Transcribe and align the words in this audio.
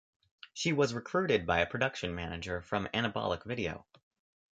She 0.55 0.73
was 0.73 0.95
recruited 0.95 1.45
by 1.45 1.59
a 1.59 1.67
production 1.67 2.15
manager 2.15 2.63
from 2.63 2.87
Anabolic 2.91 3.43
Video. 3.43 3.85